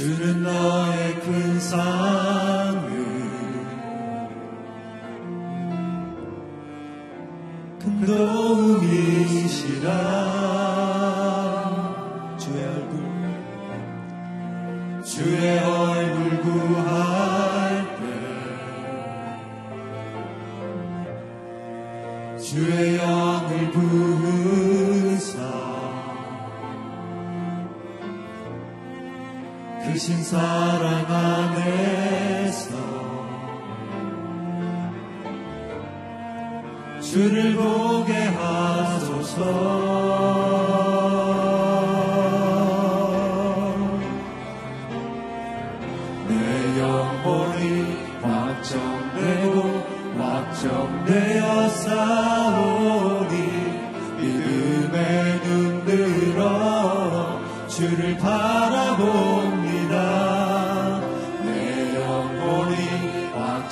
[0.00, 2.80] 주는 너의 큰 삶을
[7.78, 8.69] 큰 도움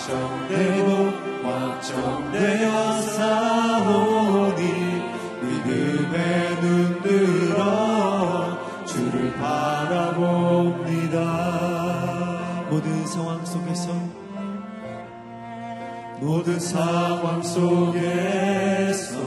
[0.08, 0.88] 정되고
[1.44, 4.62] 확정되어 싸오니
[5.43, 8.56] 믿음에 눈 들어
[8.87, 11.19] 주를 바라봅니다.
[12.70, 13.93] 모든 상황 속에서
[16.20, 19.19] 모든 상황 속에서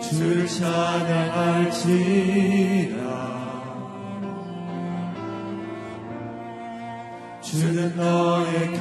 [0.00, 1.82] 주를 찬양할지라.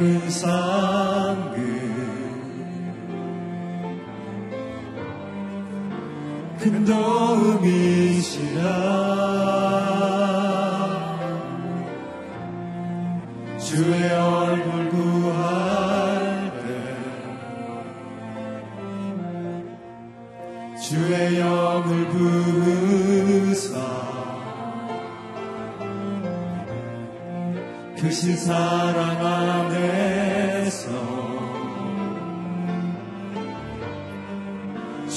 [0.01, 1.61] 깊은 산끝큰
[6.85, 8.90] 도움이시라.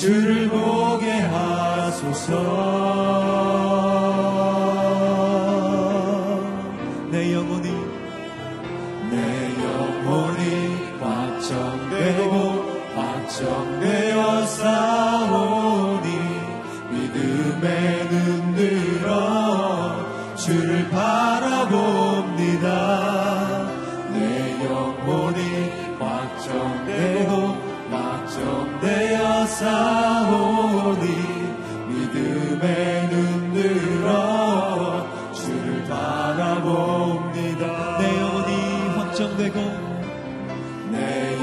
[0.05, 2.29] 주를 보게 하소서.
[7.11, 7.71] 내 영혼이
[9.11, 9.17] 내
[9.65, 10.43] 영혼이
[11.01, 12.29] 확정되고
[12.95, 16.09] 확정되어 싸우니
[16.91, 19.09] 믿음에 눈 들어
[20.37, 22.69] 주를 바라봅니다.
[24.13, 29.94] 내 영혼이 확정되고 확정되어 싸우니
[31.89, 37.65] 믿음에 눈 들어 주를 바라봅니다.
[37.99, 38.53] 내 영혼이
[38.97, 39.57] 확정되고
[40.91, 40.97] 내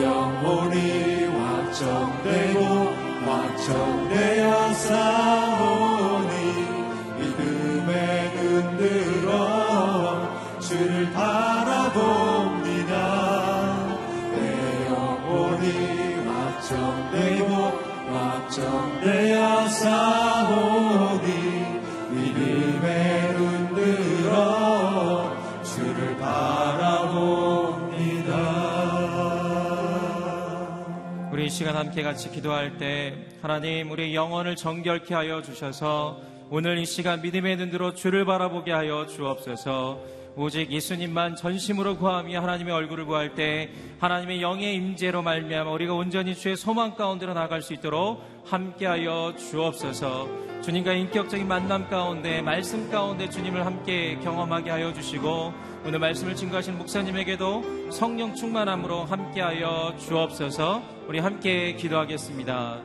[0.04, 0.78] 영혼이
[1.26, 2.60] 확정되고
[3.26, 6.32] 확정되어 싸우니
[7.20, 7.92] 믿음에
[8.36, 9.30] 눈 들어
[10.60, 12.94] 주를 바라봅니다.
[14.36, 14.38] 내
[14.88, 15.66] 영혼이
[16.28, 17.52] 확정되고
[31.32, 36.20] 우리 이 시간 함께 같이 기도할 때 하나님 우리 영혼을 정결케 하여 주셔서
[36.50, 40.21] 오늘 이 시간 믿음의 눈으로 주를 바라보게 하여 주옵소서.
[40.36, 43.70] 오직 예수님만 전심으로 구하며 하나님의 얼굴을 구할 때
[44.00, 50.52] 하나님의 영의 임재로 말미암아 우리가 온전히 주의 소망 가운데로 나갈 수 있도록 함께하여 주옵소서.
[50.62, 55.54] 주님과 인격적인 만남 가운데 말씀 가운데 주님을 함께 경험하게 하여 주시고
[55.86, 60.82] 오늘 말씀을 증거하신 목사님에게도 성령 충만함으로 함께하여 주옵소서.
[61.08, 62.80] 우리 함께 기도하겠습니다.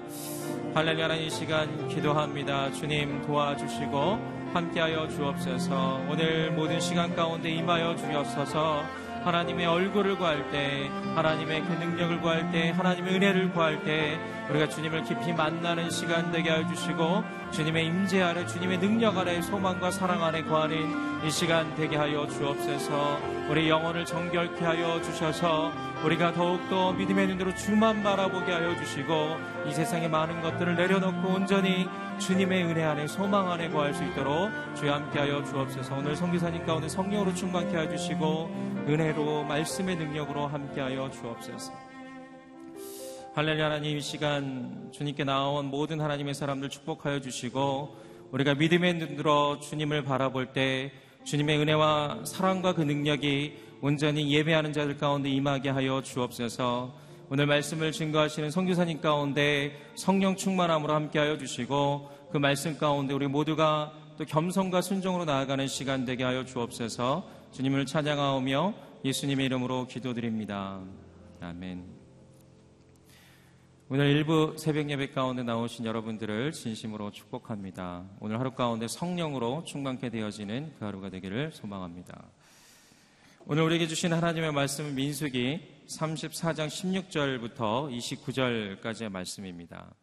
[0.74, 2.72] 할렐루야 하나님 이 시간 기도합니다.
[2.72, 6.06] 주님 도와주시고 함께하여 주옵소서.
[6.08, 8.84] 오늘 모든 시간 가운데 임하여 주옵소서.
[9.22, 14.18] 하나님의 얼굴을 구할 때, 하나님의 그 능력을 구할 때, 하나님의 은혜를 구할 때,
[14.50, 19.90] 우리가 주님을 깊이 만나는 시간 되게 하여 주시고, 주님의 임재 아래, 주님의 능력 아래, 소망과
[19.90, 23.18] 사랑 안에 거하는 이 시간 되게 하여 주옵소서.
[23.50, 25.72] 우리 영혼을 정결케 하여 주셔서,
[26.04, 31.88] 우리가 더욱더 믿음의 눈으로 주만 바라보게 하여 주시고, 이 세상의 많은 것들을 내려놓고 온전히
[32.18, 35.96] 주님의 은혜 안에 소망 안에 거할 수 있도록 주여 함께 하여 주옵소서.
[35.96, 38.50] 오늘 성기사님 가운데 성령으로 충만케 하여 주시고
[38.88, 41.85] 은혜로 말씀의 능력으로 함께 하여 주옵소서.
[43.36, 47.94] 할렐루야 하나님 이 시간 주님께 나온 모든 하나님의 사람들 축복하여 주시고
[48.32, 50.90] 우리가 믿음의 눈으로 주님을 바라볼 때
[51.24, 56.94] 주님의 은혜와 사랑과 그 능력이 온전히 예배하는 자들 가운데 임하게 하여 주옵소서.
[57.28, 64.24] 오늘 말씀을 증거하시는 성교사님 가운데 성령 충만함으로 함께하여 주시고 그 말씀 가운데 우리 모두가 또
[64.24, 67.28] 겸손과 순종으로 나아가는 시간 되게 하여 주옵소서.
[67.52, 68.72] 주님을 찬양하오며
[69.04, 70.80] 예수님의 이름으로 기도드립니다.
[71.42, 71.95] 아멘.
[73.88, 78.04] 오늘 일부 새벽 예배 가운데 나오신 여러분들을 진심으로 축복합니다.
[78.18, 82.24] 오늘 하루 가운데 성령으로 충만케 되어지는 그 하루가 되기를 소망합니다.
[83.44, 89.94] 오늘 우리에게 주신 하나님의 말씀은 민수기 34장 16절부터 29절까지의 말씀입니다.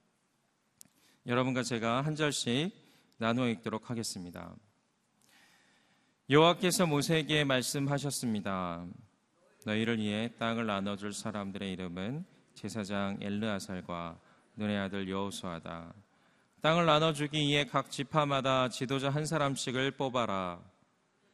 [1.27, 2.71] 여러분과 제가 한 절씩
[3.17, 4.55] 나누어 읽도록 하겠습니다.
[6.29, 8.85] 여호와께서 모세에게 말씀하셨습니다.
[9.65, 14.19] 너희를 위해 땅을 나눠줄 사람들의 이름은 제사장 엘르아살과
[14.55, 15.93] 눈의 아들 여호수아다.
[16.61, 20.61] 땅을 나눠주기 위해 각 지파마다 지도자 한 사람씩을 뽑아라.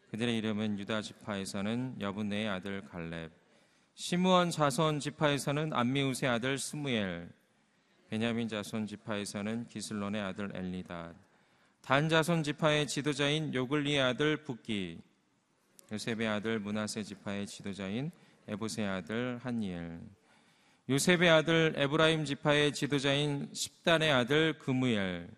[0.09, 3.31] 그들의 이름은 유다 지파에서는 여분네의 아들 갈렙,
[3.93, 7.29] 시므온 자손 지파에서는 안미우스의 아들 스무엘,
[8.09, 11.13] 베냐민 자손 지파에서는 기슬론의 아들 엘리닷,
[11.81, 14.99] 단 자손 지파의 지도자인 요글리의 아들 붓기,
[15.91, 18.09] 요셉의 아들 문하세 지파의 지도자인
[18.47, 19.99] 에보세의 아들 한니엘,
[20.89, 25.29] 요셉의 아들 에브라임 지파의 지도자인 십단의 아들 그무엘,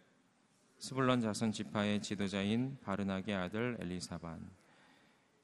[0.79, 4.39] 스불론 자손 지파의 지도자인 바르나의 아들 엘리사반,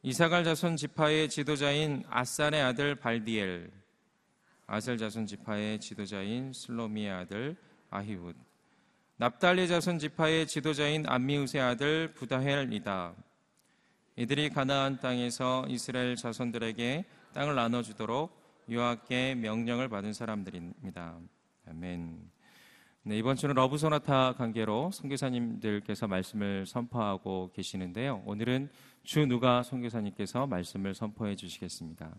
[0.04, 3.70] 이사갈 자손 지파의 지도자인 아산의 아들 발디엘,
[4.66, 7.58] 아셀 자손 지파의 지도자인 슬로미의 아들
[7.90, 8.34] 아히훗,
[9.18, 13.14] 납달리 자손 지파의 지도자인 안미우스의 아들 부다헬이다.
[14.16, 21.18] 이들이 가나안 땅에서 이스라엘 자손들에게 땅을 나눠주도록 여호와께 명령을 받은 사람들입니다.
[21.70, 22.30] 아멘.
[23.04, 28.24] 네, 이번 주는 러브 소나타 관계로 선교사님들께서 말씀을 선포하고 계시는데요.
[28.26, 28.70] 오늘은
[29.04, 32.14] 주 누가 선교사님께서 말씀을 선포해 주시겠습니다.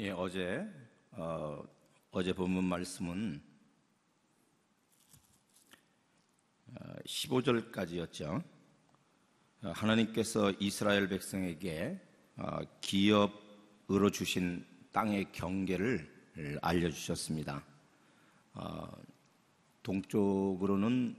[0.00, 0.64] 예, 어제
[1.10, 1.60] 어,
[2.12, 3.42] 어제 본문 말씀은
[7.04, 8.44] 15절까지였죠.
[9.64, 12.00] 어, 하나님께서 이스라엘 백성에게
[12.36, 16.08] 어, 기업으로 주신 땅의 경계를
[16.62, 17.64] 알려주셨습니다.
[18.54, 18.88] 어,
[19.82, 21.16] 동쪽으로는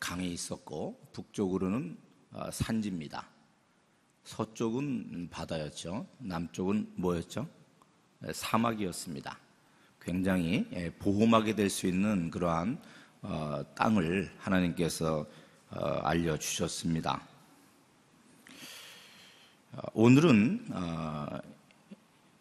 [0.00, 1.98] 강이 있었고 북쪽으로는
[2.50, 3.28] 산지입니다.
[4.22, 6.08] 서쪽은 바다였죠.
[6.20, 7.63] 남쪽은 뭐였죠?
[8.32, 9.38] 사막이었습니다.
[10.00, 12.78] 굉장히 예, 보호막이 될 수 있는 그러한
[13.22, 15.24] 어, 땅을 하나님께서
[15.70, 17.22] 어, 알려주셨습니다.
[19.72, 20.68] 어, 오늘은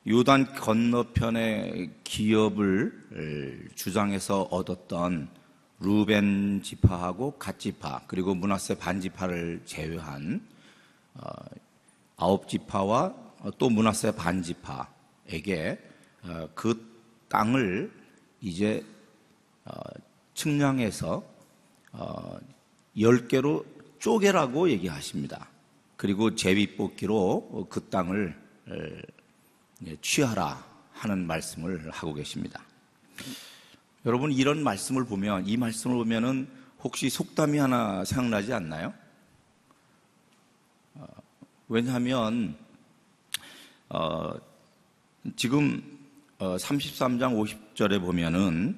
[0.05, 5.29] 요단 건너편의 기업을 주장해서 얻었던
[5.79, 10.45] 루벤 지파하고 갓 지파 그리고 문하세 반 지파를 제외한
[12.17, 13.13] 아홉 지파와
[13.57, 14.92] 또 문하세 반 지파
[15.27, 15.79] 에게
[16.53, 16.91] 그
[17.29, 17.91] 땅을
[18.41, 18.85] 이제
[20.33, 21.23] 측량해서
[21.93, 22.39] 어,
[22.97, 23.65] 10개로
[23.99, 25.47] 쪼개라고 얘기하십니다.
[25.95, 28.35] 그리고 제비뽑기로 그 땅을
[30.01, 32.63] 취하라 하는 말씀을 하고 계십니다.
[34.05, 36.49] 여러분 이런 말씀을 보면 이 말씀을 보면은
[36.81, 38.93] 혹시 속담이 하나 생각나지 않나요?
[40.95, 41.05] 어,
[41.69, 42.57] 왜냐하면
[43.87, 44.33] 어,
[45.35, 45.81] 지금
[46.39, 48.77] 33장 어, 50절에 보면은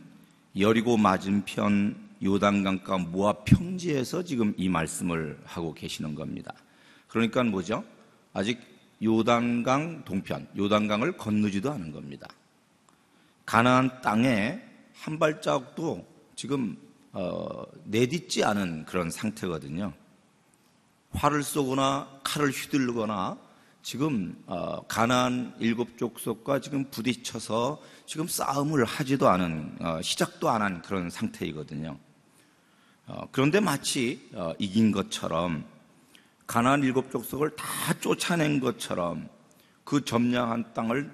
[0.59, 6.53] 여리고 맞은편 요단강가 모압 평지에서 지금 이 말씀을 하고 계시는 겁니다.
[7.07, 7.83] 그러니까 뭐죠?
[8.33, 8.59] 아직
[9.03, 12.27] 요단강 동편, 요단강을 건너지도 않은 겁니다.
[13.45, 14.61] 가나안 땅에
[14.93, 16.77] 한 발자국도 지금
[17.11, 19.93] 어, 내딛지 않은 그런 상태거든요.
[21.11, 23.37] 활을 쏘거나 칼을 휘둘르거나
[23.85, 30.81] 지금 어, 가나안 일곱 족속과 지금 부딪혀서 지금 싸움을 하지도 않은 어, 시작도 안 한
[30.81, 31.95] 그런 상태이거든요.
[33.05, 34.27] 어, 그런데 마치
[34.57, 35.65] 이긴 것처럼
[36.47, 37.65] 가나안 일곱 족속을 다
[38.01, 39.29] 쫓아낸 것처럼
[39.83, 41.11] 그 점령한 땅을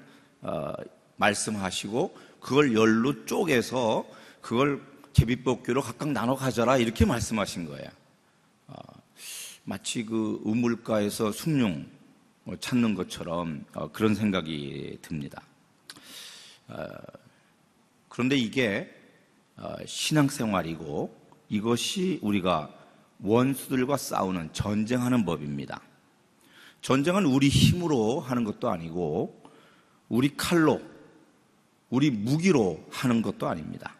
[1.18, 4.06] 말씀하시고 그걸 열로 쪼개서
[4.40, 7.90] 그걸 제비뽑기로 각각 나눠 가져라 이렇게 말씀하신 거예요.
[9.66, 12.01] 마치 그 우물가에서 뭐
[12.60, 15.42] 찾는 것처럼 어, 그런 생각이 듭니다.
[16.68, 16.86] 어,
[18.10, 18.94] 그런데 이게
[19.58, 21.16] 어, 신앙생활이고
[21.50, 22.74] 이것이 우리가
[23.20, 25.82] 원수들과 싸우는 전쟁하는 법입니다.
[26.82, 29.44] 전쟁은 우리 힘으로 하는 것도 아니고
[30.10, 30.82] 우리 칼로
[31.90, 33.96] 우리 무기로 하는 것도 아닙니다.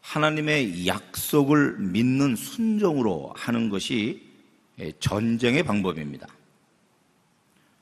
[0.00, 4.30] 하나님의 약속을 믿는 순종으로 하는 것이
[4.98, 6.26] 전쟁의 방법입니다.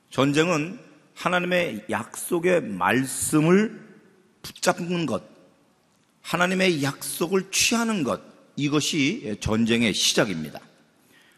[0.09, 0.79] 전쟁은
[1.15, 3.87] 하나님의 약속의 말씀을
[4.41, 5.23] 붙잡는 것,
[6.21, 8.21] 하나님의 약속을 취하는 것,
[8.55, 10.59] 이것이 전쟁의 시작입니다.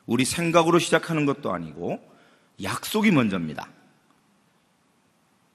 [0.05, 1.99] 우리 생각으로 시작하는 것도 아니고
[2.61, 3.69] 약속이 먼저입니다.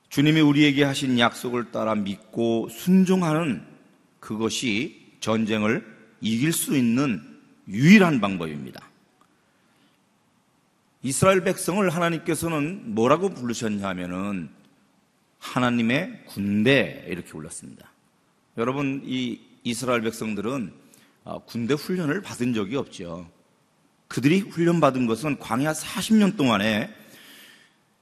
[0.08, 3.62] 주님이 우리에게 하신 약속을 따라 믿고 순종하는
[4.20, 5.84] 그것이 전쟁을
[6.20, 7.22] 이길 수 있는
[7.68, 8.85] 유일한 방법입니다.
[11.02, 14.50] 이스라엘 백성을 하나님께서는 뭐라고 부르셨냐 하면은
[15.38, 17.90] 하나님의 군대 이렇게 불렀습니다.
[18.58, 20.72] 여러분 이 이스라엘 백성들은
[21.24, 23.28] 어, 군대 훈련을 받은 적이 없죠.
[24.08, 26.94] 그들이 훈련받은 것은 광야 40년 동안에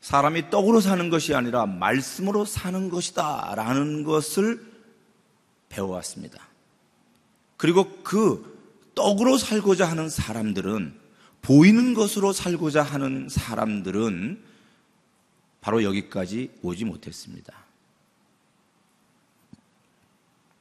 [0.01, 4.63] 사람이 떡으로 사는 것이 아니라 말씀으로 사는 것이다 라는 것을
[5.71, 6.47] 배워왔습니다.
[7.57, 11.04] 그리고 그 떡으로 살고자 하는 사람들은
[11.45, 14.43] 보이는 것으로 살고자 하는 사람들은
[15.61, 17.53] 바로 여기까지 오지 못했습니다.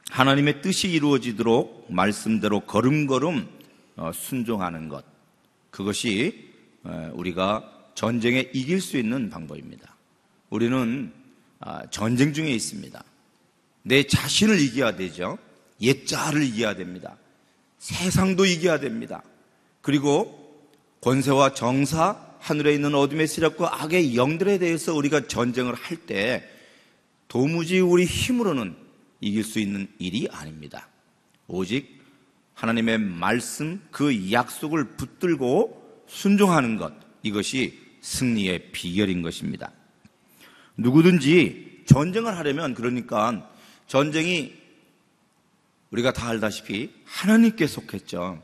[0.10, 3.48] 하나님의 뜻이 이루어지도록 말씀대로 걸음걸음
[3.96, 5.06] 어, 순종하는 것.
[5.72, 6.52] 그것이
[6.84, 9.96] 어, 우리가 전쟁에 이길 수 있는 방법입니다.
[10.50, 11.14] 우리는
[11.62, 13.02] 아, 전쟁 중에 있습니다.
[13.84, 15.38] 내 자신을 이겨야 되죠.
[15.80, 17.16] 옛자를 이겨야 됩니다.
[17.80, 19.24] 세상도 이겨야 됩니다.
[19.82, 20.43] 그리고
[21.04, 26.50] 권세와 정사, 하늘에 있는 어둠의 세력과 악의 영들에 대해서 우리가 전쟁을 할 때
[27.28, 28.76] 도무지 우리 힘으로는
[29.20, 30.88] 이길 수 있는 일이 아닙니다.
[31.48, 32.02] 오직
[32.54, 39.72] 하나님의 말씀, 그 약속을 붙들고 순종하는 것, 이것이 승리의 비결인 것입니다.
[40.78, 43.50] 누구든지 전쟁을 하려면 그러니까
[43.88, 44.54] 전쟁이
[45.92, 48.42] 우리가 다 알다시피 하나님께 속했죠.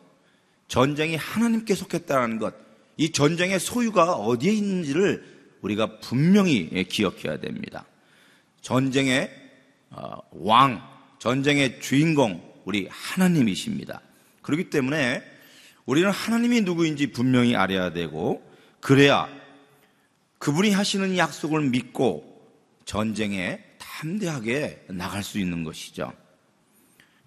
[0.69, 2.55] 전쟁이 하나님께 속했다는 것,
[2.95, 7.85] 이 전쟁의 소유가 어디에 있는지를 우리가 분명히 기억해야 됩니다.
[8.61, 9.29] 전쟁의
[9.89, 10.81] 어, 왕,
[11.17, 14.01] 전쟁의 주인공 우리 하나님이십니다.
[14.43, 15.23] 그렇기 때문에
[15.85, 18.47] 우리는 하나님이 누구인지 분명히 알아야 되고
[18.79, 19.27] 그래야
[20.37, 22.47] 그분이 하시는 약속을 믿고
[22.85, 26.13] 전쟁에 담대하게 나갈 수 있는 것이죠.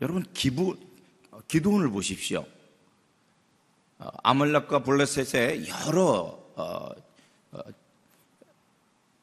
[0.00, 0.76] 여러분 기부
[1.48, 2.46] 기도원을 보십시오.
[4.02, 6.88] 어, 아말렉과 블레셋의 여러 어,
[7.52, 7.60] 어,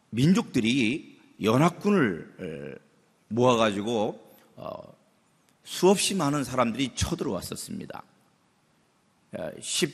[0.10, 2.80] 민족들이 연합군을
[3.28, 4.94] 모아가지고 어,
[5.66, 8.04] 수없이 많은 사람들이 쳐들어왔었습니다.
[9.60, 9.94] 12,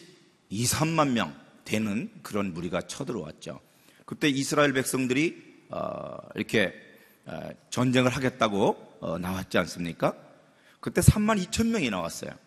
[0.50, 3.60] 3만 명 되는 그런 무리가 쳐들어왔죠.
[4.06, 6.74] 그때 이스라엘 백성들이 어, 이렇게
[7.26, 10.16] 어, 전쟁을 하겠다고 나왔지 않습니까?
[10.80, 12.45] 그때 3만 2천 명이 나왔어요.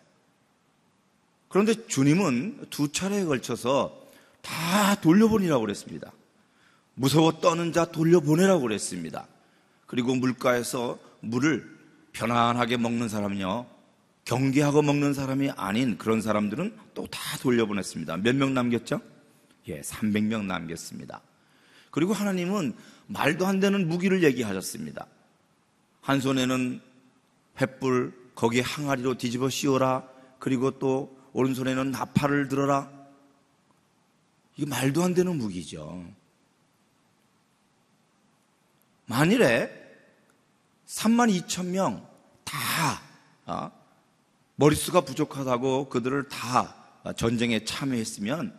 [1.49, 4.07] 그런데 주님은 두 차례에 걸쳐서
[4.41, 6.11] 다 돌려보내라고 그랬습니다.
[6.95, 9.27] 무서워 떠는 자 돌려보내라고 그랬습니다.
[9.85, 11.77] 그리고 물가에서 물을
[12.13, 13.65] 편안하게 먹는 사람이요.
[14.25, 18.17] 경계하고 먹는 사람이 아닌 그런 사람들은 또 다 돌려보냈습니다.
[18.17, 19.01] 몇 명 남겼죠?
[19.67, 21.21] 예, 300명 남겼습니다.
[21.91, 22.73] 그리고 하나님은
[23.07, 25.07] 말도 안 되는 무기를 얘기하셨습니다.
[26.01, 26.79] 한 손에는
[27.57, 30.03] 횃불, 거기에 항아리로 뒤집어 씌워라.
[30.37, 32.91] 그리고 또 오른손에는 나팔을 들어라.
[34.55, 36.05] 이게 말도 안 되는 무기죠.
[39.05, 39.71] 만일에
[40.85, 43.01] 3만 2천 명다
[43.45, 43.71] 어,
[44.55, 46.75] 머릿수가 부족하다고 그들을 다
[47.15, 48.57] 전쟁에 참여했으면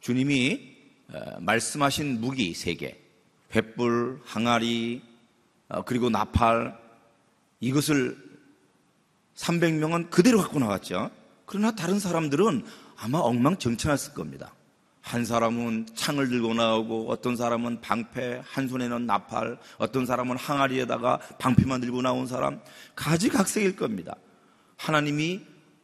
[0.00, 0.76] 주님이
[1.12, 2.98] 어, 말씀하신 무기 세 개,
[3.52, 5.02] 횃불, 항아리,
[5.68, 6.76] 어, 그리고 나팔
[7.60, 8.16] 이것을
[9.36, 11.10] 300명은 그대로 갖고 나갔죠.
[11.46, 12.64] 그러나 다른 사람들은
[12.96, 14.52] 아마 엉망정창했을 겁니다.
[15.00, 21.80] 한 사람은 창을 들고 나오고 어떤 사람은 방패, 한 손에는 나팔, 어떤 사람은 항아리에다가 방패만
[21.80, 22.60] 들고 나온 사람
[22.96, 24.16] 가지각색일 겁니다.
[24.76, 25.42] 하나님이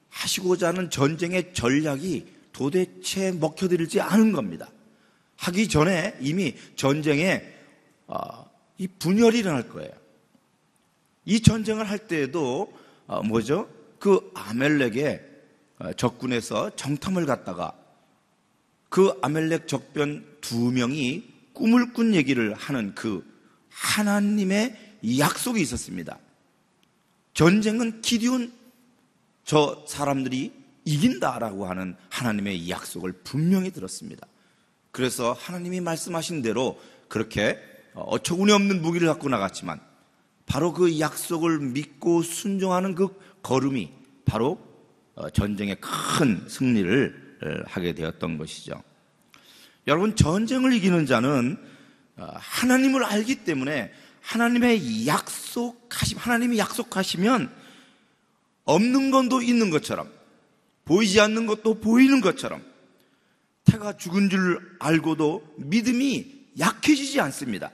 [0.09, 4.69] 하시고자 하는 전쟁의 전략이 도대체 먹혀들지 않은 겁니다.
[5.37, 7.43] 하기 전에 이미 전쟁에
[8.09, 9.91] 어, 이 분열이 일어날 거예요.
[11.25, 12.73] 이 전쟁을 할 때에도
[13.07, 13.69] 어, 뭐죠?
[14.01, 15.32] 그 아멜렉의 어,
[15.97, 17.73] 적군에서 정탐을 갔다가
[18.89, 23.25] 그 아멜렉 적변 두 명이 꿈을 꾼 얘기를 하는 그
[23.71, 24.77] 하나님의
[25.19, 26.19] 약속이 있었습니다.
[27.35, 28.53] 전쟁은 기디온
[29.45, 30.53] 저 사람들이
[30.85, 34.27] 이긴다라고 하는 하나님의 약속을 분명히 들었습니다.
[34.91, 37.59] 그래서 하나님이 말씀하신 대로 그렇게
[37.95, 39.81] 어처구니 없는 무기를 갖고 나갔지만
[40.47, 43.09] 바로 그 약속을 믿고 순종하는 그
[43.43, 43.91] 걸음이
[44.25, 44.72] 바로 어,
[45.33, 48.83] 전쟁의 큰 승리를 하게 되었던 것이죠.
[49.87, 51.59] 여러분, 전쟁을 이기는 자는
[52.17, 57.51] 어, 하나님을 알기 때문에 하나님의 약속하심, 하나님이 약속하시면
[58.65, 60.09] 없는 건도 있는 것처럼,
[60.85, 62.63] 보이지 않는 것도 보이는 것처럼,
[63.65, 67.71] 태가 죽은 줄 알고도 믿음이 약해지지 않습니다.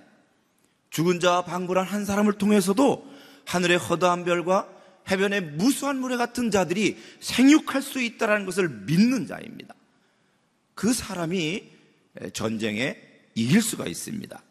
[0.91, 3.07] 죽은 자와 방불한 한 사람을 통해서도
[3.45, 4.69] 하늘의 허다한 별과
[5.11, 9.75] 해변의 무수한 모래 같은 자들이 생육할 수 있다는 것을 믿는 자입니다.
[10.75, 11.65] 그 사람이
[12.33, 13.01] 전쟁에
[13.35, 14.43] 이길 수가 있습니다.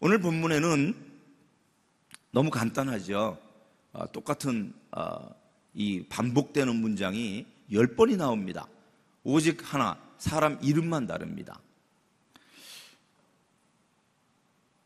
[0.00, 0.94] 오늘 본문에는
[2.32, 3.38] 너무 간단하죠.
[3.92, 5.30] 어, 똑같은 어,
[5.72, 8.66] 이 반복되는 문장이 열 번이 나옵니다.
[9.22, 11.60] 오직 하나, 사람 이름만 다릅니다.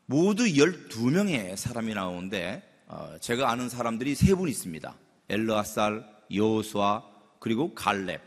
[0.05, 2.78] 모두 12명의 사람이 나오는데 어,
[3.21, 4.95] 제가 아는 사람들이 세 분 있습니다.
[5.29, 7.03] 엘르아살, 여호수아
[7.39, 8.21] 그리고 갈렙.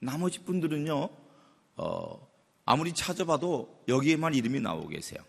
[0.00, 1.08] 나머지 분들은요.
[1.76, 2.28] 어,
[2.64, 5.20] 아무리 찾아봐도 여기에만 이름이 나오고 계세요.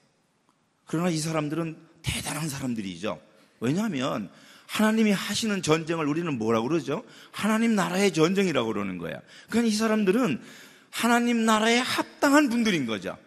[0.86, 3.22] 그러나 이 사람들은 대단한 사람들이죠.
[3.60, 4.30] 왜냐하면
[4.68, 7.04] 하나님이 하시는 전쟁을 우리는 뭐라고 그러죠?
[7.32, 9.20] 하나님 나라의 전쟁이라고 그러는 거야.
[9.50, 10.42] 그러니까 이 사람들은
[10.90, 13.18] 하나님 나라에 합당한 분들인 거죠.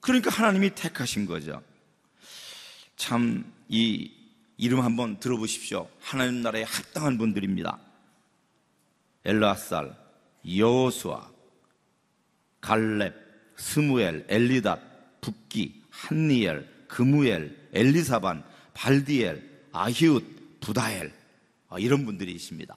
[0.00, 1.62] 그러니까 하나님이 택하신 거죠.
[2.96, 4.10] 참 이
[4.62, 5.90] 이름 한번 들어보십시오.
[5.98, 7.80] 하나님 나라에 합당한 분들입니다.
[9.24, 9.92] 엘라살,
[10.56, 11.28] 여호수아,
[12.60, 13.12] 갈렙,
[13.56, 21.12] 스무엘, 엘리닷, 붓기, 한니엘, 그무엘, 엘리사반, 발디엘, 아히웃, 부다엘
[21.68, 22.76] 아, 이런 분들이 있습니다.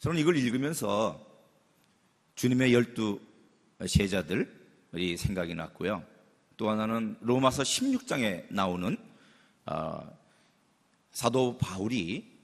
[0.00, 1.24] 저는 이걸 읽으면서
[2.34, 3.20] 주님의 열두
[3.86, 6.02] 제자들이 생각이 났고요.
[6.56, 9.07] 또 하나는 로마서 16장에 나오는 어,
[11.10, 12.38] 사도 바울이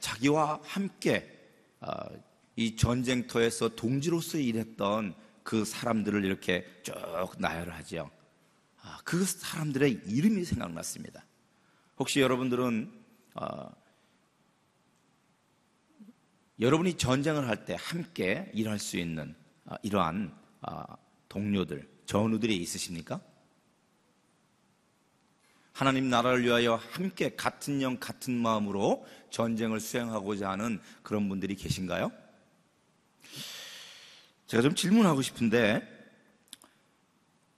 [0.00, 1.38] 자기와 함께
[1.80, 1.88] 어,
[2.56, 6.94] 이 전쟁터에서 동지로서 일했던 그 사람들을 이렇게 쭉
[7.38, 8.10] 나열을 하죠.
[8.82, 11.24] 아, 그 사람들의 이름이 생각났습니다.
[11.98, 12.92] 혹시 여러분들은
[13.34, 13.70] 어,
[16.60, 20.84] 여러분이 전쟁을 할 때 함께 일할 수 있는 어, 이러한 어,
[21.28, 23.20] 동료들, 전우들이 있으십니까?
[25.80, 32.12] 하나님 나라를 위하여 함께 같은 영 같은 마음으로 전쟁을 수행하고자 하는 그런 분들이 계신가요?
[34.46, 35.80] 제가 좀 질문하고 싶은데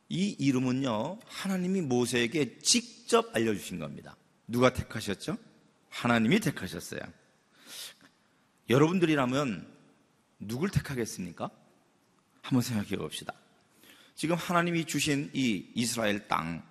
[0.08, 4.16] 이 이름은요 하나님이 모세에게 직접 알려주신 겁니다.
[4.46, 5.36] 누가 택하셨죠?
[5.88, 7.00] 하나님이 택하셨어요.
[8.70, 9.66] 여러분들이라면
[10.38, 11.50] 누굴 택하겠습니까?
[12.40, 13.34] 한번 생각해 봅시다.
[14.14, 16.62] 지금 하나님이 주신 이 이스라엘 땅,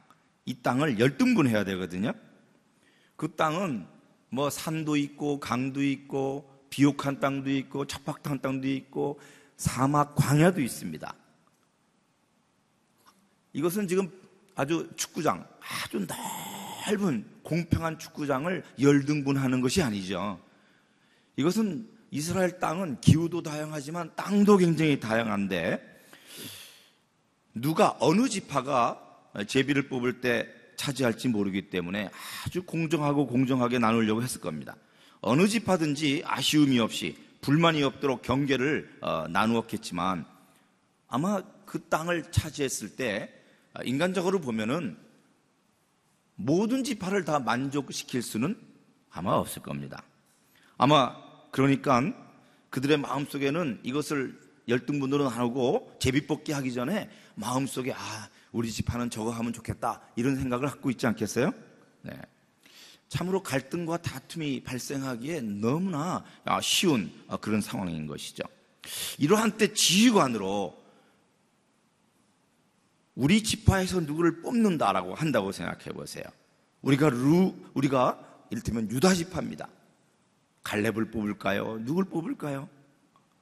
[0.51, 2.11] 이 땅을 열등분해야 되거든요.
[3.15, 3.87] 그 땅은
[4.29, 9.21] 뭐 산도 있고 강도 있고 비옥한 땅도 있고 척박한 땅도 있고
[9.55, 11.15] 사막 광야도 있습니다.
[13.53, 14.11] 이것은 지금
[14.55, 16.05] 아주 축구장, 아주
[16.85, 20.37] 넓은 공평한 축구장을 열등분하는 것이 아니죠.
[21.37, 25.81] 이것은 이스라엘 땅은 기후도 다양하지만 땅도 굉장히 다양한데
[27.53, 29.10] 누가 어느 지파가
[29.47, 32.09] 제비를 뽑을 때 차지할지 모르기 때문에
[32.45, 34.75] 아주 공정하고 공정하게 나누려고 했을 겁니다.
[35.21, 40.25] 어느 지파든지 아쉬움이 없이 불만이 없도록 경계를 어, 나누었겠지만
[41.07, 43.31] 아마 그 땅을 차지했을 때
[43.85, 44.97] 인간적으로 보면은
[46.35, 48.57] 모든 지파를 다 만족시킬 수는
[49.11, 50.03] 아마 없을 겁니다.
[50.77, 51.15] 아마
[51.51, 52.01] 그러니까
[52.69, 60.01] 그들의 마음속에는 이것을 열등분으로 나누고 제비뽑기 하기 전에 마음속에 아 우리 집하는 저거 하면 좋겠다
[60.15, 61.51] 이런 생각을 갖고 있지 않겠어요?
[62.01, 62.13] 네.
[63.07, 68.43] 참으로 갈등과 다툼이 발생하기에 너무나 아, 쉬운 아, 그런 상황인 것이죠.
[69.17, 70.81] 이러한 때 지휘관으로
[73.15, 76.23] 우리 지파에서 누구를 뽑는다라고 한다고 생각해 보세요.
[76.81, 79.67] 우리가 루 우리가 이를테면 유다 지파입니다.
[80.63, 81.79] 갈렙을 뽑을까요?
[81.83, 82.69] 누굴 뽑을까요?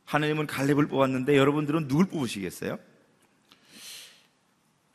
[0.05, 2.79] 하나님은 갈렙을 뽑았는데 여러분들은 누굴 뽑으시겠어요?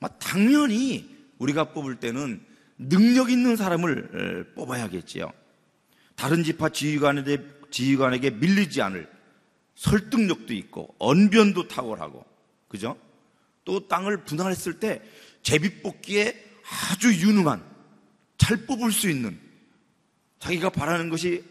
[0.08, 2.40] 당연히 우리가 뽑을 때는
[2.78, 5.32] 능력 있는 사람을 뽑아야겠지요.
[6.16, 7.38] 다른 지파 지휘관에게,
[7.70, 9.08] 지휘관에게 밀리지 않을
[9.74, 12.24] 설득력도 있고 언변도 탁월하고
[12.68, 12.96] 그죠?
[13.64, 15.02] 또 땅을 분할했을 때
[15.42, 16.44] 제비뽑기에
[16.90, 17.62] 아주 유능한
[18.38, 19.38] 잘 뽑을 수 있는
[20.38, 21.42] 자기가 바라는 것이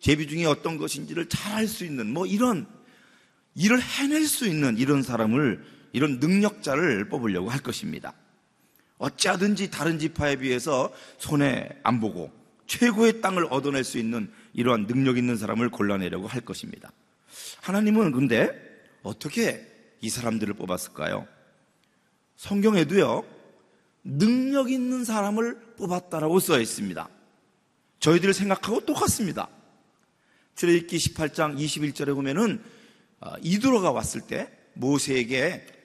[0.00, 2.66] 제비 중에 어떤 것인지를 잘 알 수 있는 뭐 이런
[3.54, 8.14] 일을 해낼 수 있는 이런 사람을 이런 능력자를 뽑으려고 할 것입니다.
[8.98, 12.32] 어찌하든지 다른 지파에 비해서 손해 안 보고
[12.66, 16.92] 최고의 땅을 얻어낼 수 있는 이러한 능력 있는 사람을 골라내려고 할 것입니다.
[17.62, 18.50] 하나님은 근데
[19.02, 19.66] 어떻게
[20.00, 21.26] 이 사람들을 뽑았을까요?
[22.36, 23.24] 성경에도요,
[24.04, 27.08] 능력 있는 사람을 뽑았다라고 써 있습니다.
[28.00, 29.48] 저희들 생각하고 똑같습니다.
[30.54, 32.62] 출애굽기 18장 21절에 보면은
[33.20, 35.77] 어, 이드로가 왔을 때 모세에게 어,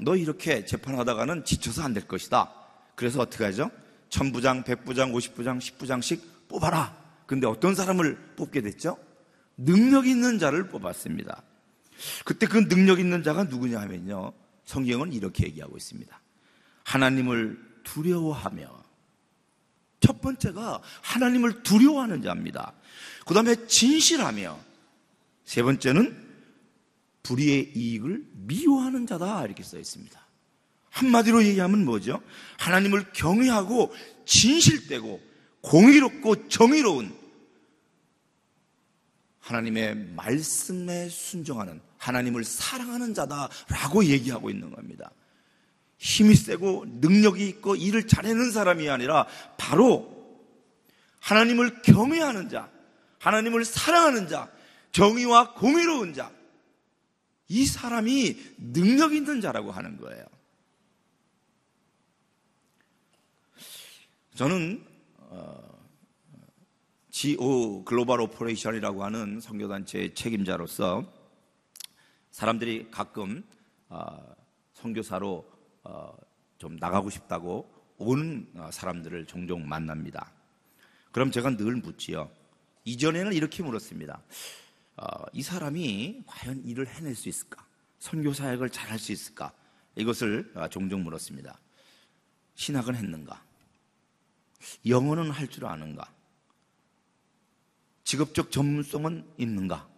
[0.00, 2.52] 너 이렇게 재판하다가는 지쳐서 안 될 것이다.
[2.94, 3.70] 그래서 어떻게 하죠?
[4.08, 6.96] 천부장, 백부장, 오십부장, 십부장씩 뽑아라.
[7.26, 8.98] 근데 어떤 사람을 뽑게 됐죠?
[9.56, 11.42] 능력 있는 자를 뽑았습니다.
[12.24, 14.32] 그때 그 능력 있는 자가 누구냐 하면요.
[14.64, 16.20] 성경은 이렇게 얘기하고 있습니다.
[16.84, 18.84] 하나님을 두려워하며
[20.00, 22.72] 첫 번째가 하나님을 두려워하는 자입니다.
[23.26, 24.58] 그 다음에 진실하며
[25.44, 26.29] 세 번째는
[27.22, 30.20] 불의의 이익을 미워하는 자다 이렇게 써 있습니다.
[30.90, 32.20] 한마디로 얘기하면 뭐죠?
[32.58, 33.92] 하나님을 경외하고
[34.24, 35.20] 진실되고
[35.62, 37.14] 공의롭고 정의로운
[39.40, 45.10] 하나님의 말씀에 순종하는 하나님을 사랑하는 자다라고 얘기하고 있는 겁니다.
[45.98, 49.26] 힘이 세고 능력이 있고 일을 잘하는 사람이 아니라
[49.58, 50.20] 바로
[51.20, 52.70] 하나님을 경외하는 자,
[53.18, 54.48] 하나님을 사랑하는 자,
[54.92, 56.30] 정의와 공의로운 자,
[57.50, 60.24] 이 사람이 능력 있는 자라고 하는 거예요.
[64.36, 64.86] 저는
[67.10, 71.12] GO Global Operation이라고 하는 선교단체의 책임자로서
[72.30, 73.42] 사람들이 가끔
[73.88, 74.32] 어,
[74.74, 75.44] 선교사로
[75.82, 76.16] 어,
[76.56, 80.30] 좀 나가고 싶다고 오는 어, 사람들을 종종 만납니다.
[81.10, 82.30] 그럼 제가 늘 묻지요.
[82.84, 84.22] 이전에는 이렇게 물었습니다.
[85.32, 87.64] 이 사람이 과연 일을 해낼 수 있을까?
[87.98, 89.52] 선교 사역을 잘할 수 있을까?
[89.96, 91.58] 이것을 종종 물었습니다.
[92.54, 93.42] 신학은 했는가?
[94.86, 96.12] 영어는 할 줄 아는가?
[98.04, 99.88] 직업적 전문성은 있는가?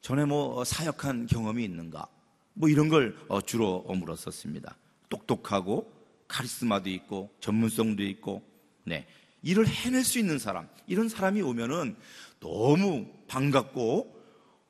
[0.00, 2.06] 전에 뭐 사역한 경험이 있는가?
[2.54, 4.76] 뭐 이런 걸 어, 주로 물었었습니다.
[5.08, 5.92] 똑똑하고
[6.28, 8.42] 카리스마도 있고 전문성도 있고
[8.84, 9.06] 네.
[9.42, 11.96] 일을 해낼 수 있는 사람 이런 사람이 오면은
[12.40, 14.16] 너무 반갑고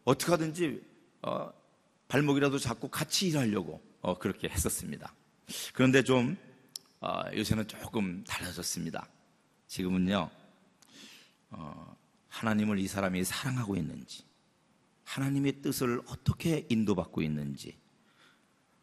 [0.04, 0.82] 어떻게 하든지
[1.22, 1.50] 어,
[2.08, 5.14] 발목이라도 잡고 같이 일하려고 어, 그렇게 했었습니다.
[5.74, 6.36] 그런데 좀
[7.00, 9.08] 어, 요새는 조금 달라졌습니다.
[9.66, 10.30] 지금은요
[11.50, 11.96] 어,
[12.28, 14.24] 하나님을 이 사람이 사랑하고 있는지
[15.04, 17.78] 하나님의 뜻을 어떻게 인도받고 있는지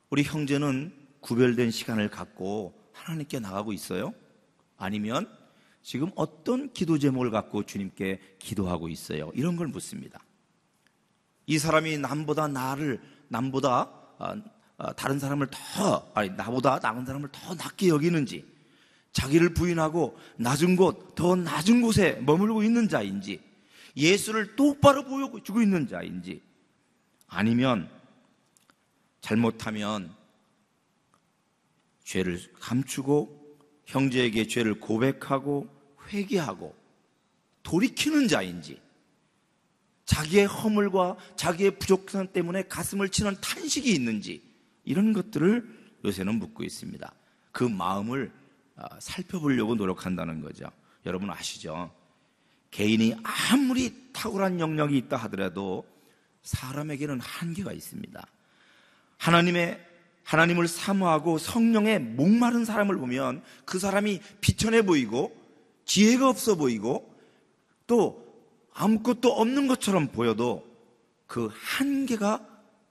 [0.10, 4.14] 우리 형제는 구별된 시간을 갖고 하나님께 나가고 있어요?
[4.78, 5.30] 아니면
[5.86, 9.32] 지금 어떤 기도 제목을 갖고 주님께 기도하고 있어요?
[9.36, 10.20] 이런 걸 묻습니다.
[11.46, 14.36] 이 사람이 남보다 나를 남보다 아,
[14.78, 18.44] 아, 다른 사람을 더 아니 나보다 나은 사람을 더 낮게 여기는지
[19.12, 23.40] 자기를 부인하고 낮은 곳 더 낮은 곳에 머물고 있는 자인지
[23.96, 26.42] 예수를 똑바로 보여주고 있는 자인지
[27.28, 27.92] 아니면
[29.22, 30.16] 잘못하면
[32.04, 35.75] 죄를 감추고 형제에게 죄를 고백하고
[36.08, 36.76] 회개하고
[37.64, 38.80] 돌이키는 자인지
[40.06, 44.42] 자기의 허물과 자기의 부족성 때문에 가슴을 치는 탄식이 있는지
[44.84, 45.68] 이런 것들을
[46.06, 47.12] 요새는 묻고 있습니다.
[47.52, 48.32] 그 마음을
[48.76, 50.70] 아, 살펴보려고 노력한다는 거죠.
[51.06, 51.92] 여러분 아시죠?
[52.72, 55.88] 개인이 아무리 탁월한 영역이 있다 하더라도
[56.44, 58.28] 사람에게는 한계가 있습니다.
[59.18, 59.84] 하나님의
[60.24, 65.45] 하나님을 사모하고 성령에 목마른 사람을 보면 그 사람이 비천해 보이고
[65.86, 67.16] 지혜가 없어 보이고
[67.88, 68.26] 또
[68.74, 70.68] 아무것도 없는 것처럼 보여도
[71.28, 72.46] 그 한계가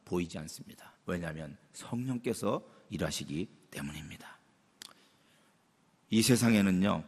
[0.05, 0.95] 보이지 않습니다.
[1.07, 4.39] 왜냐하면 성령께서 일하시기 때문입니다.
[6.11, 7.05] 이 세상에는요,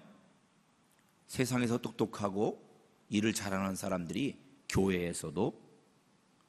[1.28, 2.62] 세상에서 똑똑하고
[3.08, 4.36] 일을 잘하는 사람들이
[4.68, 5.66] 교회에서도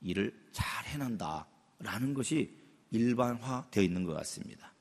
[0.02, 2.56] 일을 잘 해낸다라는 것이
[2.91, 4.73] 일반화되어 있는 것 같습니다.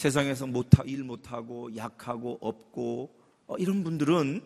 [0.00, 3.14] 세상에서 못하, 일 못하고 약하고 없고
[3.46, 4.40] 어, 이런 분들은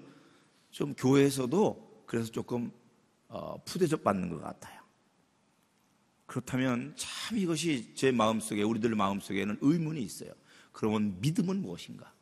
[0.73, 2.73] 좀 교회에서도 그래서 조금
[3.29, 4.83] 어, 푸대접 받는 것 같아요.
[6.27, 10.33] 그렇다면 참 이것이 제 마음속에 우리들 마음속에는 의문이 있어요.
[10.73, 12.13] 그러면 믿음은 무엇인가?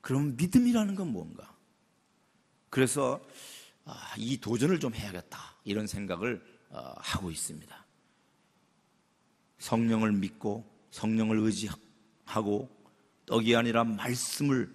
[0.00, 1.54] 그럼 믿음이라는 건 뭔가?
[2.70, 3.20] 그래서
[3.84, 7.86] 아, 이 도전을 좀 해야겠다 이런 생각을 어, 하고 있습니다.
[9.58, 11.89] 성령을 믿고 성령을 의지하고
[13.26, 14.70] 떡이 아니라 말씀을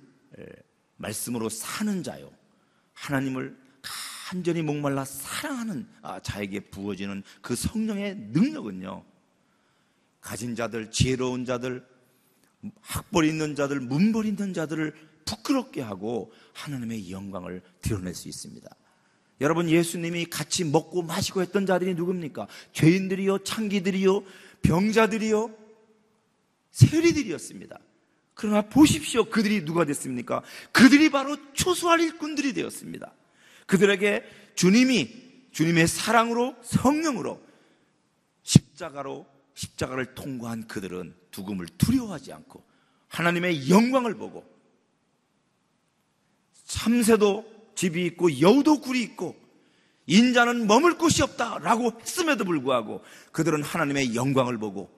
[0.98, 2.32] 말씀으로 사는 자요.
[2.94, 9.04] 하나님을 간절히 목말라 사랑하는 아, 자에게 부어지는 그 성령의 능력은요.
[10.22, 11.86] 가진 자들, 지혜로운 자들,
[12.82, 14.94] 학벌 있는 자들, 문벌 있는 자들을
[15.26, 18.68] 부끄럽게 하고 하나님의 영광을 드러낼 수 있습니다.
[19.42, 22.48] 여러분 예수님이 같이 먹고 마시고 했던 자들이 누굽니까?
[22.74, 24.24] 죄인들이요, 창기들이요,
[24.62, 25.65] 병자들이요,
[26.76, 27.80] 세리들이었습니다.
[28.34, 29.26] 그러나 보십시오.
[29.26, 30.44] 그들이 누가 됐습니까?
[30.74, 33.14] 그들이 바로 초수할 일꾼들이 되었습니다.
[33.66, 34.24] 그들에게
[34.56, 37.42] 주님이 주님의 사랑으로 성령으로
[38.44, 42.62] 십자가로 십자가를 통과한 그들은 죽음을 두려워하지 않고
[43.08, 44.46] 하나님의 영광을 보고
[46.66, 49.38] 참새도 집이 있고 여우도 굴이 있고
[50.08, 54.94] 인자는 머물 곳이 없다라고 했음에도 불구하고 그들은 하나님의 영광을 보고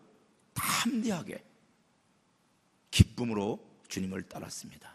[0.55, 1.46] 담대하게
[2.97, 4.91] 기쁨으로 주님을 따랐습니다.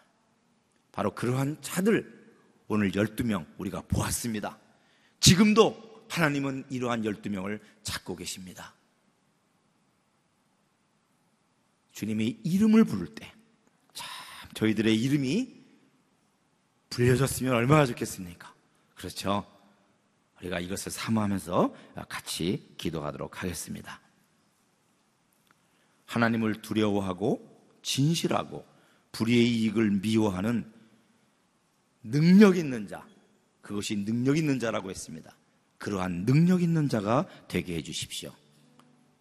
[0.90, 2.34] 바로 그러한 자들
[2.66, 4.58] 오늘 12명 우리가 보았습니다.
[5.20, 8.74] 지금도 하나님은 이러한 12명을 찾고 계십니다.
[11.92, 13.32] 주님이 이름을 부를 때,
[13.94, 14.08] 참,
[14.54, 15.62] 저희들의 이름이
[16.90, 18.52] 불려졌으면 얼마나 좋겠습니까?
[18.96, 19.46] 그렇죠?
[20.40, 21.74] 우리가 이것을 사모하면서
[22.08, 24.00] 같이 기도하도록 하겠습니다.
[26.06, 27.51] 하나님을 두려워하고
[27.82, 28.64] 진실하고
[29.12, 30.64] 불의의 이익을 미워하는
[32.02, 33.04] 능력 있는 자,
[33.60, 35.36] 그것이 능력 있는 자라고 했습니다.
[35.78, 38.32] 그러한 능력 있는 자가 되게 해 주십시오.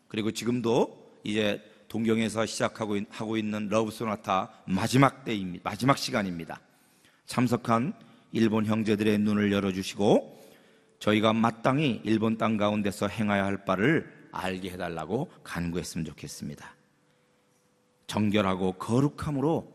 [0.08, 5.70] 그리고 지금도 이제 동경에서 시작하고 하고 있는 러브 소나타 마지막 때입니다.
[5.70, 6.62] 마지막 시간입니다.
[7.26, 7.94] 참석한
[8.32, 10.40] 일본 형제들의 눈을 열어 주시고
[11.00, 16.81] 저희가 마땅히 일본 땅 가운데서 행해야 할 바를 알게 해달라고 간구했으면 좋겠습니다.
[18.12, 19.72] 정결하고 거룩함으로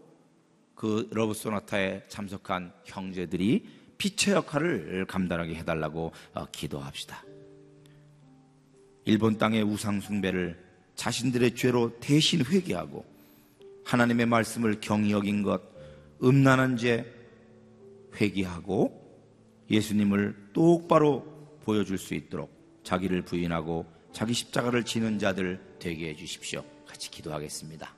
[0.74, 7.24] 그 러브 소나타에 참석한 형제들이 빛의 역할을 감당하게 해달라고 어, 기도합시다.
[9.06, 10.62] 일본 땅의 우상 숭배를
[10.96, 13.06] 자신들의 죄로 대신 회개하고
[13.86, 15.62] 하나님의 말씀을 경히 여긴 것,
[16.22, 17.10] 음란한 죄,
[18.20, 19.02] 회개하고
[19.70, 21.24] 예수님을 똑바로
[21.64, 22.52] 보여줄 수 있도록
[22.84, 26.62] 자기를 부인하고 자기 십자가를 지는 자들 되게 해 주십시오.
[26.86, 27.95] 같이 기도하겠습니다.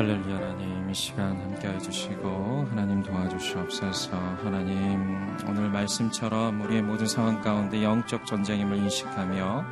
[0.00, 4.16] 할렐루야 하나님 이 시간 함께 해 주시고 하나님 도와주시옵소서.
[4.42, 9.62] 하나님 오늘 말씀처럼 우리의 모든 상황 가운데 영적 전쟁임을 인식하며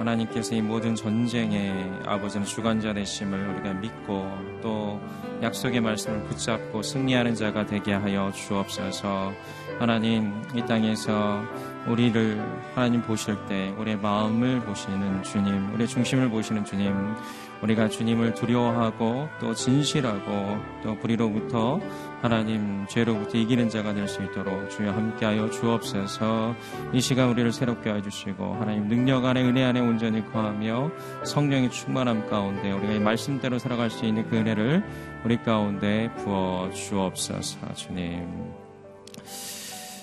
[0.00, 4.28] 하나님께서 이 모든 전쟁의 아버지는 주관자 되심을 우리가 믿고
[4.60, 5.00] 또
[5.40, 9.32] 약속의 말씀을 붙잡고 승리하는 자가 되게 하여 주옵소서.
[9.78, 11.44] 하나님 이 땅에서
[11.86, 12.44] 우리를
[12.74, 17.14] 하나님 보실 때 우리의 마음을 보시는 주님 우리의 중심을 보시는 주님
[17.62, 21.80] 우리가 주님을 두려워하고 또 진실하고 또 불의로부터
[22.20, 26.54] 하나님 죄로부터 이기는 자가 될 수 있도록 주여 함께하여 주옵소서
[26.92, 30.90] 이 시간 우리를 새롭게 해주시고 하나님 능력 안에 은혜 안에 온전히 거하며
[31.24, 34.82] 성령의 충만함 가운데 우리가 이 말씀대로 살아갈 수 있는 그 은혜를
[35.24, 38.26] 우리 가운데 부어 주옵소서 주님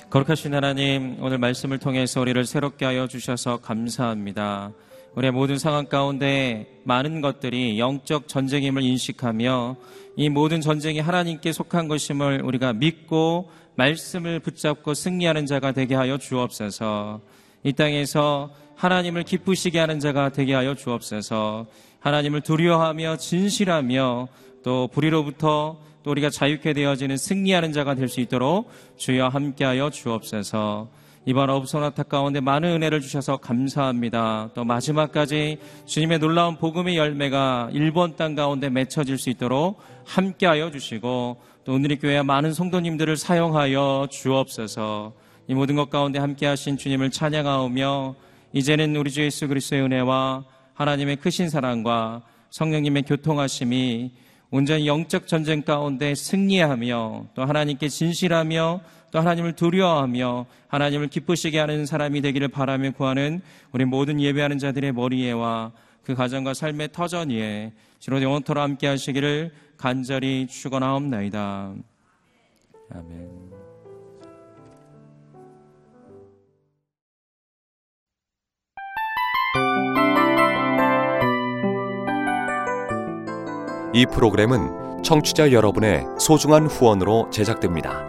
[0.09, 4.71] 거룩하신 하나님 오늘 말씀을 통해서 우리를 새롭게 하여 주셔서 감사합니다.
[5.15, 9.75] 우리의 모든 상황 가운데 많은 것들이 영적 전쟁임을 인식하며
[10.15, 17.21] 이 모든 전쟁이 하나님께 속한 것임을 우리가 믿고 말씀을 붙잡고 승리하는 자가 되게 하여 주옵소서.
[17.63, 21.67] 이 땅에서 하나님을 기쁘시게 하는 자가 되게 하여 주옵소서.
[21.99, 24.27] 하나님을 두려워하며 진실하며
[24.63, 30.87] 또 불의로부터 또 우리가 자유케 되어지는 승리하는 자가 될 수 있도록 주여 함께하여 주옵소서.
[31.29, 34.49] 이번 어브소나타 가운데 많은 은혜를 주셔서 감사합니다.
[34.55, 41.73] 또 마지막까지 주님의 놀라운 복음의 열매가 일본 땅 가운데 맺혀질 수 있도록 함께하여 주시고 또
[41.73, 45.13] 오늘의 교회 많은 성도님들을 사용하여 주옵소서.
[45.47, 48.15] 이 모든 것 가운데 함께하신 주님을 찬양하오며
[48.53, 54.11] 이제는 우리 주 예수 그리스도의 은혜와 하나님의 크신 사랑과 성령님의 교통하심이
[54.49, 62.21] 온전히 영적 전쟁 가운데 승리하며 또 하나님께 진실하며 또 하나님을 두려워하며 하나님을 기쁘시게 하는 사람이
[62.21, 63.41] 되기를 바라며 구하는
[63.71, 65.71] 우리 모든 예배하는 자들의 머리에와
[66.03, 71.73] 그 가정과 삶의 터전 위에 주로 영원토로 함께 하시기를 간절히 축원하옵나이다.
[72.91, 73.49] 아멘.
[83.93, 88.08] 이 프로그램은 청취자 여러분의 소중한 후원으로 제작됩니다.